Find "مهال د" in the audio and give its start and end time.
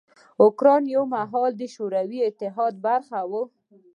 1.13-1.63